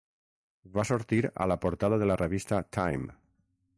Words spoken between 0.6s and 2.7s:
Va sortir a la portada de la revista